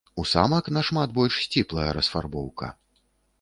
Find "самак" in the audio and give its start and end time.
0.29-0.69